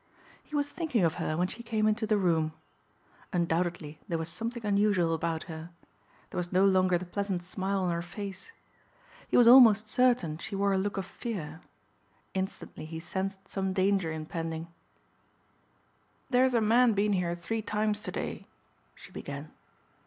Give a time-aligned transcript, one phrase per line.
[0.43, 2.53] He was thinking of her when she came into the room.
[3.31, 5.69] Undoubtedly there was something unusual about her.
[6.31, 8.51] There was no longer the pleasant smile on her face.
[9.27, 11.61] He was almost certain she wore a look of fear.
[12.33, 14.69] Instantly he sensed some danger impending.
[16.31, 18.47] "There's a man been here three times to day,"
[18.95, 19.51] she began.